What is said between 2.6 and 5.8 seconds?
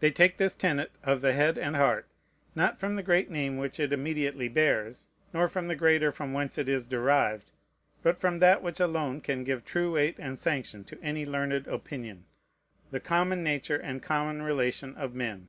from the great name which it immediately bears, nor from the